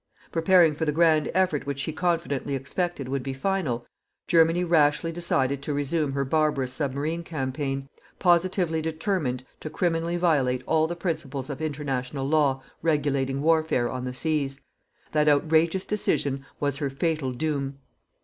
Preparing 0.31 0.73
for 0.73 0.83
the 0.83 0.91
grand 0.91 1.29
effort 1.35 1.67
which 1.67 1.77
she 1.77 1.93
confidently 1.93 2.55
expected 2.55 3.07
would 3.07 3.21
be 3.21 3.33
final, 3.35 3.85
Germany 4.25 4.63
rashly 4.63 5.11
decided 5.11 5.61
to 5.61 5.75
resume 5.75 6.13
her 6.13 6.25
barbarous 6.25 6.73
submarine 6.73 7.23
campaign, 7.23 7.87
positively 8.17 8.81
determined 8.81 9.45
to 9.59 9.69
criminally 9.69 10.17
violate 10.17 10.63
all 10.65 10.87
the 10.87 10.95
principles 10.95 11.51
of 11.51 11.61
International 11.61 12.27
Law 12.27 12.63
regulating 12.81 13.43
warfare 13.43 13.91
on 13.91 14.05
the 14.05 14.13
seas. 14.15 14.59
That 15.11 15.29
outrageous 15.29 15.85
decision 15.85 16.47
was 16.59 16.77
her 16.77 16.89
fatal 16.89 17.31
doom. 17.31 17.77